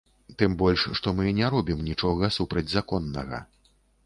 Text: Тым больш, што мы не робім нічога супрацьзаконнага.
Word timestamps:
Тым 0.37 0.53
больш, 0.61 0.85
што 0.99 1.13
мы 1.19 1.33
не 1.41 1.49
робім 1.57 1.83
нічога 1.89 2.31
супрацьзаконнага. 2.39 3.45